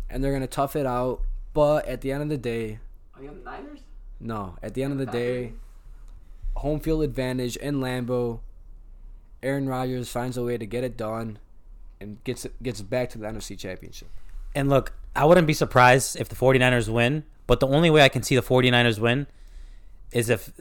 [0.09, 1.21] and they're gonna tough it out.
[1.53, 2.79] But at the end of the day,
[3.15, 3.79] Are you on the Niners?
[4.19, 4.55] no.
[4.61, 5.53] At the end of the day,
[6.57, 8.39] home field advantage in Lambeau.
[9.43, 11.39] Aaron Rodgers finds a way to get it done
[11.99, 14.09] and gets gets back to the NFC Championship.
[14.55, 18.09] And look, I wouldn't be surprised if the 49ers win, but the only way I
[18.09, 19.27] can see the 49ers win
[20.11, 20.51] is if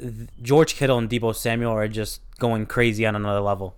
[0.43, 3.77] George Kittle and Deebo Samuel are just going crazy on another level.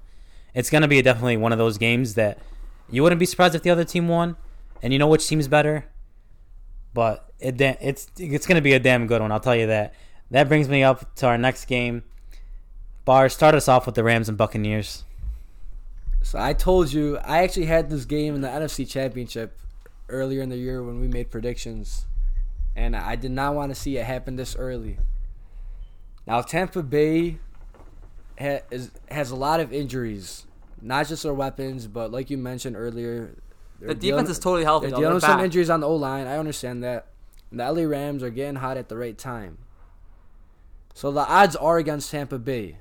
[0.54, 2.38] It's going to be definitely one of those games that
[2.90, 4.36] you wouldn't be surprised if the other team won,
[4.82, 5.86] and you know which team's better.
[6.94, 9.94] But it it's it's going to be a damn good one, I'll tell you that.
[10.30, 12.02] That brings me up to our next game.
[13.04, 15.04] Bar, start us off with the Rams and Buccaneers.
[16.22, 19.58] So I told you I actually had this game in the NFC Championship
[20.08, 22.06] earlier in the year when we made predictions,
[22.76, 24.98] and I did not want to see it happen this early.
[26.26, 27.38] Now Tampa Bay
[28.38, 30.46] ha- is, has a lot of injuries,
[30.80, 33.34] not just their weapons, but like you mentioned earlier,
[33.80, 34.86] The defense is totally healthy.
[34.86, 34.96] They're though.
[34.96, 35.44] dealing They're with some back.
[35.44, 36.26] injuries on the O line.
[36.26, 37.06] I understand that.
[37.50, 39.58] And the LA Rams are getting hot at the right time.
[40.94, 42.78] So the odds are against Tampa Bay.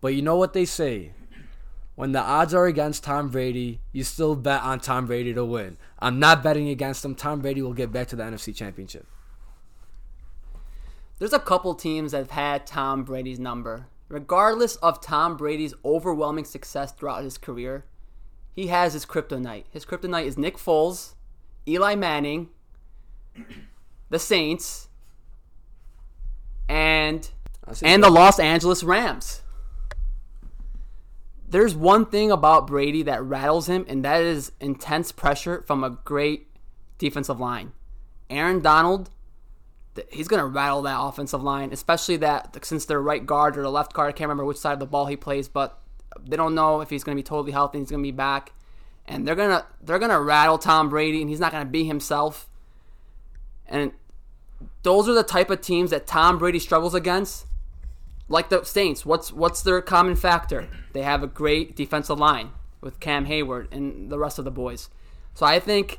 [0.00, 1.12] But you know what they say?
[1.94, 5.76] When the odds are against Tom Brady, you still bet on Tom Brady to win.
[5.98, 7.14] I'm not betting against him.
[7.14, 9.06] Tom Brady will get back to the NFC Championship.
[11.18, 13.86] There's a couple teams that have had Tom Brady's number.
[14.10, 17.84] Regardless of Tom Brady's overwhelming success throughout his career,
[18.52, 19.66] he has his kryptonite.
[19.70, 21.14] His kryptonite is Nick Foles,
[21.66, 22.48] Eli Manning,
[24.10, 24.88] the Saints,
[26.68, 27.30] and
[27.82, 29.42] and the Los Angeles Rams.
[31.48, 35.90] There's one thing about Brady that rattles him, and that is intense pressure from a
[35.90, 36.48] great
[36.98, 37.72] defensive line.
[38.28, 39.10] Aaron Donald,
[40.10, 43.70] he's going to rattle that offensive line, especially that since their right guard or the
[43.70, 45.78] left guard, I can't remember which side of the ball he plays, but
[46.20, 48.52] they don't know if he's going to be totally healthy he's going to be back.
[49.06, 51.70] And they're going to they're going to rattle Tom Brady and he's not going to
[51.70, 52.48] be himself.
[53.66, 53.92] And
[54.82, 57.46] those are the type of teams that Tom Brady struggles against
[58.30, 60.68] like the Saints, what's what's their common factor?
[60.92, 64.88] They have a great defensive line with Cam Heyward and the rest of the boys.
[65.34, 65.98] So I think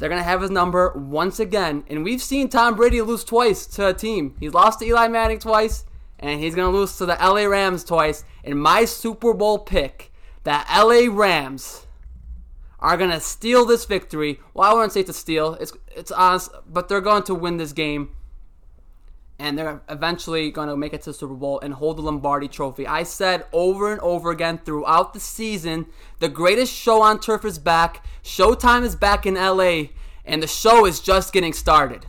[0.00, 1.84] they're gonna have his number once again.
[1.86, 4.34] And we've seen Tom Brady lose twice to a team.
[4.40, 5.84] He's lost to Eli Manning twice,
[6.18, 8.24] and he's gonna lose to the LA Rams twice.
[8.42, 10.10] In my Super Bowl pick,
[10.44, 11.86] the LA Rams
[12.78, 14.40] are gonna steal this victory.
[14.54, 15.54] Well, I wouldn't say it's a steal.
[15.60, 18.16] It's it's honest, but they're going to win this game
[19.40, 22.46] and they're eventually going to make it to the Super Bowl and hold the Lombardi
[22.46, 22.86] Trophy.
[22.86, 25.86] I said over and over again throughout the season,
[26.18, 28.04] the greatest show on turf is back.
[28.22, 29.84] Showtime is back in LA,
[30.26, 32.04] and the show is just getting started.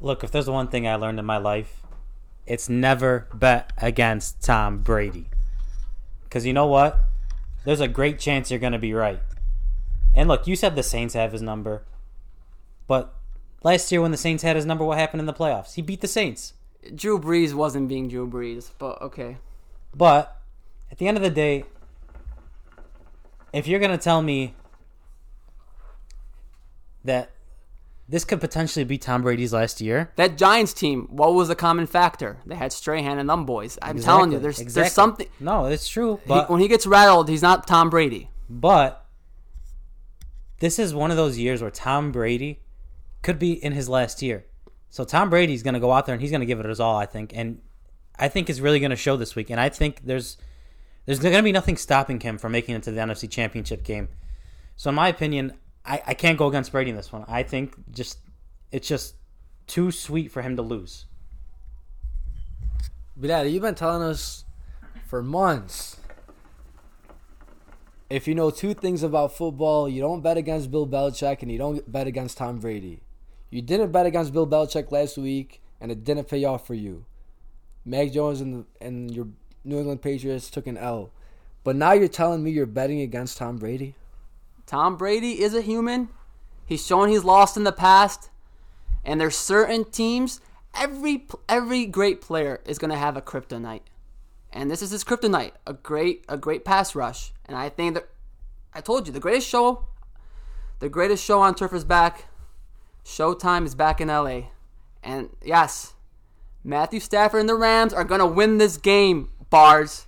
[0.00, 1.82] Look, if there's one thing I learned in my life,
[2.46, 5.26] it's never bet against Tom Brady.
[6.24, 7.00] Because you know what?
[7.64, 9.20] There's a great chance you're going to be right.
[10.14, 11.82] And look, you said the Saints have his number.
[12.86, 13.14] But
[13.62, 15.74] last year when the Saints had his number, what happened in the playoffs?
[15.74, 16.54] He beat the Saints.
[16.94, 19.38] Drew Brees wasn't being Drew Brees, but okay.
[19.94, 20.36] But
[20.90, 21.64] at the end of the day,
[23.52, 24.54] if you're going to tell me
[27.04, 27.30] that
[28.08, 31.86] this could potentially be Tom Brady's last year, That Giants team, what was the common
[31.86, 32.38] factor?
[32.44, 33.78] They had Strahan and them boys.
[33.80, 34.82] I'm telling you, there's Exactly.
[34.82, 35.26] there's something.
[35.40, 36.20] No, it's true.
[36.26, 38.30] he- when he gets rattled, he's not Tom Brady.
[38.50, 39.06] But
[40.58, 42.60] this is one of those years where Tom Brady
[43.22, 44.44] could be in his last year.
[44.90, 46.80] So Tom Brady's going to go out there and he's going to give it his
[46.80, 47.32] all, I think.
[47.34, 47.60] And
[48.18, 49.48] I think is really going to show this week.
[49.48, 50.36] And I think there's
[51.06, 54.08] there's going to be nothing stopping him from making it to the NFC Championship game.
[54.76, 55.54] So in my opinion,
[55.84, 57.24] I, I can't go against Brady in this one.
[57.26, 58.18] I think just
[58.70, 59.14] it's just
[59.66, 61.06] too sweet for him to lose.
[63.16, 64.44] But yeah, you've been telling us
[65.06, 65.96] for months.
[68.08, 71.58] If you know two things about football, you don't bet against Bill Belichick and you
[71.58, 73.00] don't bet against Tom Brady.
[73.52, 77.04] You didn't bet against Bill Belichick last week, and it didn't pay off for you.
[77.84, 79.28] Mac Jones and and your
[79.62, 81.12] New England Patriots took an L,
[81.62, 83.94] but now you're telling me you're betting against Tom Brady.
[84.64, 86.08] Tom Brady is a human.
[86.64, 88.30] He's shown he's lost in the past,
[89.04, 90.40] and there's certain teams.
[90.74, 93.82] Every every great player is gonna have a kryptonite,
[94.50, 95.52] and this is his kryptonite.
[95.66, 98.08] A great a great pass rush, and I think that
[98.72, 99.84] I told you the greatest show,
[100.78, 102.28] the greatest show on turf is back.
[103.04, 104.42] Showtime is back in LA,
[105.02, 105.94] and yes,
[106.64, 110.06] Matthew Stafford and the Rams are gonna win this game, bars,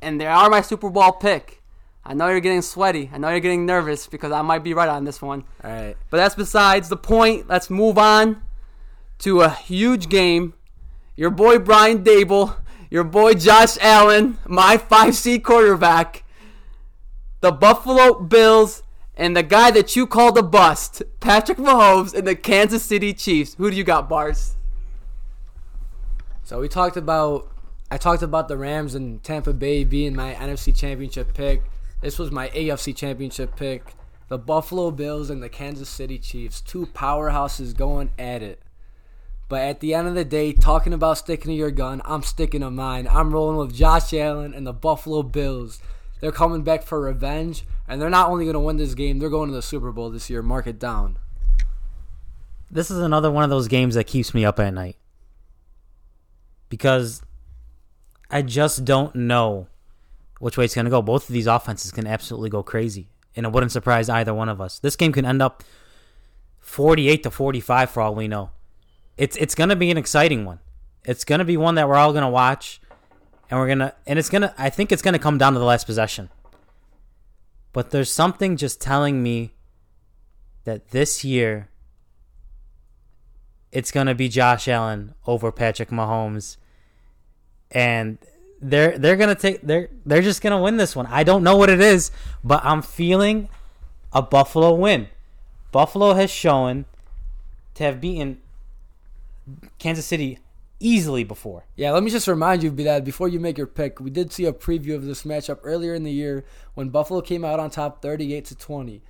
[0.00, 1.60] and they are my Super Bowl pick.
[2.04, 3.10] I know you're getting sweaty.
[3.12, 5.44] I know you're getting nervous because I might be right on this one.
[5.62, 5.96] All right.
[6.08, 7.46] But that's besides the point.
[7.48, 8.42] Let's move on
[9.18, 10.54] to a huge game.
[11.14, 12.56] Your boy Brian Daboll,
[12.90, 16.24] your boy Josh Allen, my 5C quarterback,
[17.42, 18.82] the Buffalo Bills,
[19.20, 23.54] and the guy that you called a bust, Patrick Mahomes, and the Kansas City Chiefs.
[23.58, 24.56] Who do you got, Bars?
[26.42, 27.52] So we talked about
[27.90, 31.62] I talked about the Rams and Tampa Bay being my NFC championship pick.
[32.00, 33.94] This was my AFC championship pick.
[34.28, 38.62] The Buffalo Bills and the Kansas City Chiefs, two powerhouses going at it.
[39.50, 42.62] But at the end of the day, talking about sticking to your gun, I'm sticking
[42.62, 43.06] to mine.
[43.10, 45.80] I'm rolling with Josh Allen and the Buffalo Bills.
[46.20, 49.30] They're coming back for revenge, and they're not only going to win this game, they're
[49.30, 50.42] going to the Super Bowl this year.
[50.42, 51.18] Mark it down.
[52.70, 54.96] This is another one of those games that keeps me up at night.
[56.68, 57.22] Because
[58.30, 59.66] I just don't know
[60.38, 61.02] which way it's going to go.
[61.02, 63.08] Both of these offenses can absolutely go crazy.
[63.34, 64.78] And it wouldn't surprise either one of us.
[64.78, 65.64] This game can end up
[66.60, 68.50] 48 to 45 for all we know.
[69.16, 70.60] It's it's going to be an exciting one.
[71.04, 72.80] It's gonna be one that we're all gonna watch,
[73.50, 74.54] and we're gonna and it's gonna.
[74.56, 76.30] I think it's gonna come down to the last possession.
[77.72, 79.52] But there's something just telling me
[80.64, 81.68] that this year
[83.72, 86.56] it's gonna be Josh Allen over Patrick Mahomes,
[87.72, 88.18] and
[88.60, 91.06] they're they're gonna take they're they're just gonna win this one.
[91.06, 92.12] I don't know what it is,
[92.44, 93.48] but I'm feeling
[94.12, 95.08] a Buffalo win.
[95.72, 96.84] Buffalo has shown
[97.74, 98.38] to have beaten
[99.78, 100.38] Kansas City
[100.80, 101.66] easily before.
[101.76, 104.46] Yeah, let me just remind you, that before you make your pick, we did see
[104.46, 108.02] a preview of this matchup earlier in the year when Buffalo came out on top
[108.02, 109.02] 38 to 20.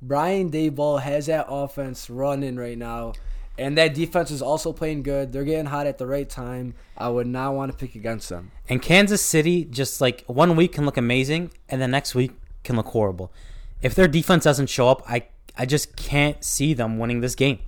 [0.00, 3.12] Brian Daboll has that offense running right now.
[3.58, 5.32] And that defense is also playing good.
[5.32, 6.74] They're getting hot at the right time.
[6.96, 8.52] I would not want to pick against them.
[8.68, 12.32] And Kansas City just like one week can look amazing and the next week
[12.64, 13.32] can look horrible.
[13.80, 15.26] If their defense doesn't show up, I
[15.58, 17.60] I just can't see them winning this game.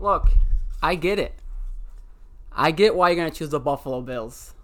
[0.00, 0.30] Look,
[0.82, 1.34] I get it.
[2.58, 4.54] I get why you're going to choose the Buffalo Bills.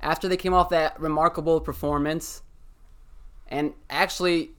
[0.00, 2.42] After they came off that remarkable performance,
[3.48, 4.52] and actually,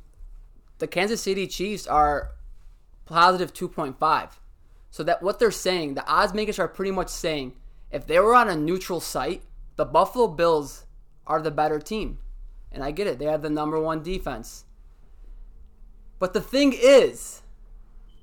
[0.79, 2.31] the Kansas City Chiefs are
[3.05, 4.31] positive 2.5.
[4.89, 7.53] So that what they're saying, the odds makers are pretty much saying,
[7.89, 9.43] if they were on a neutral site,
[9.77, 10.85] the Buffalo Bills
[11.25, 12.19] are the better team.
[12.69, 14.65] And I get it, they have the number one defense.
[16.19, 17.43] But the thing is,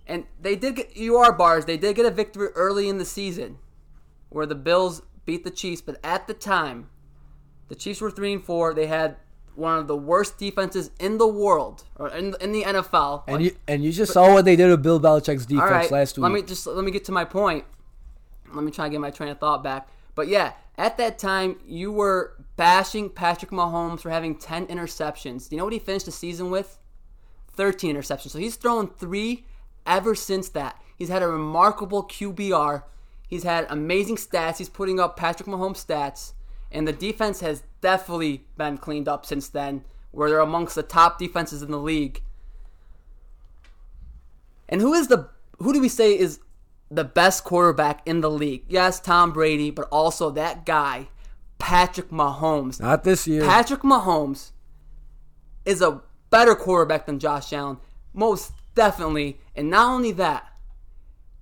[0.06, 3.58] and they did get UR bars, they did get a victory early in the season
[4.34, 6.90] where the Bills beat the Chiefs, but at the time,
[7.68, 8.74] the Chiefs were 3 and 4.
[8.74, 9.16] They had
[9.54, 13.22] one of the worst defenses in the world or in, in the NFL.
[13.28, 16.18] And you and you just saw what they did with Bill Belichick's defense right, last
[16.18, 16.24] week.
[16.24, 17.64] Let me just let me get to my point.
[18.52, 19.88] Let me try and get my train of thought back.
[20.16, 25.48] But yeah, at that time you were bashing Patrick Mahomes for having 10 interceptions.
[25.48, 26.78] Do you know what he finished the season with?
[27.52, 28.30] 13 interceptions.
[28.30, 29.44] So he's thrown 3
[29.86, 30.80] ever since that.
[30.96, 32.82] He's had a remarkable QBR.
[33.34, 34.58] He's had amazing stats.
[34.58, 36.34] He's putting up Patrick Mahomes stats.
[36.70, 41.18] And the defense has definitely been cleaned up since then, where they're amongst the top
[41.18, 42.22] defenses in the league.
[44.68, 46.38] And who is the who do we say is
[46.92, 48.66] the best quarterback in the league?
[48.68, 51.08] Yes, Tom Brady, but also that guy,
[51.58, 52.80] Patrick Mahomes.
[52.80, 53.42] Not this year.
[53.42, 54.52] Patrick Mahomes
[55.64, 57.78] is a better quarterback than Josh Allen,
[58.12, 59.40] most definitely.
[59.56, 60.52] And not only that,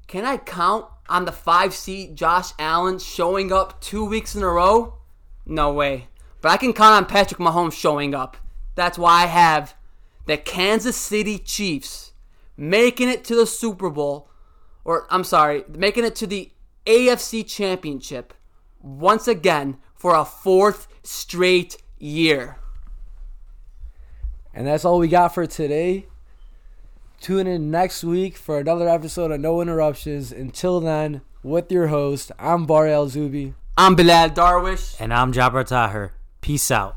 [0.07, 4.48] can I count on the five seat Josh Allen showing up two weeks in a
[4.48, 4.94] row?
[5.44, 6.09] No way.
[6.40, 8.36] But I can count on Patrick Mahomes showing up.
[8.74, 9.74] That's why I have
[10.26, 12.12] the Kansas City Chiefs
[12.57, 14.28] making it to the Super Bowl,
[14.84, 16.50] or I'm sorry, making it to the
[16.86, 18.34] AFC Championship
[18.80, 22.57] once again for a fourth straight year.
[24.55, 26.07] And that's all we got for today.
[27.22, 30.32] Tune in next week for another episode of No Interruptions.
[30.32, 33.54] Until then, with your host, I'm Bar El Zubi.
[33.78, 34.96] I'm Bilal Darwish.
[34.98, 36.10] And I'm Jabbar Taher.
[36.40, 36.96] Peace out.